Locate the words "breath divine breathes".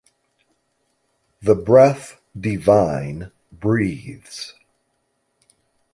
1.53-4.55